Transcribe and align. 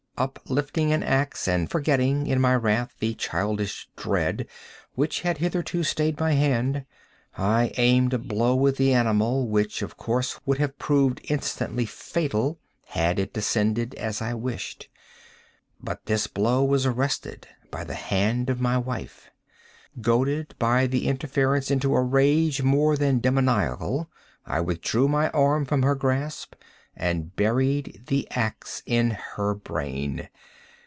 Uplifting 0.17 0.93
an 0.93 1.01
axe, 1.01 1.47
and 1.47 1.67
forgetting, 1.67 2.27
in 2.27 2.39
my 2.39 2.53
wrath, 2.53 2.93
the 2.99 3.15
childish 3.15 3.89
dread 3.97 4.45
which 4.93 5.21
had 5.21 5.39
hitherto 5.39 5.81
stayed 5.83 6.19
my 6.19 6.33
hand, 6.33 6.85
I 7.39 7.71
aimed 7.77 8.13
a 8.13 8.19
blow 8.19 8.67
at 8.67 8.75
the 8.75 8.93
animal 8.93 9.47
which, 9.47 9.81
of 9.81 9.97
course, 9.97 10.39
would 10.45 10.59
have 10.59 10.77
proved 10.77 11.21
instantly 11.23 11.87
fatal 11.87 12.59
had 12.89 13.17
it 13.17 13.33
descended 13.33 13.95
as 13.95 14.21
I 14.21 14.35
wished. 14.35 14.89
But 15.81 16.05
this 16.05 16.27
blow 16.27 16.63
was 16.63 16.85
arrested 16.85 17.47
by 17.71 17.83
the 17.83 17.95
hand 17.95 18.51
of 18.51 18.61
my 18.61 18.77
wife. 18.77 19.31
Goaded, 20.01 20.53
by 20.59 20.85
the 20.85 21.07
interference, 21.07 21.71
into 21.71 21.95
a 21.95 22.01
rage 22.03 22.61
more 22.61 22.95
than 22.95 23.21
demoniacal, 23.21 24.07
I 24.45 24.61
withdrew 24.61 25.07
my 25.07 25.31
arm 25.31 25.65
from 25.65 25.81
her 25.81 25.95
grasp 25.95 26.53
and 26.93 27.33
buried 27.37 28.03
the 28.07 28.29
axe 28.31 28.83
in 28.85 29.11
her 29.11 29.55
brain. 29.55 30.27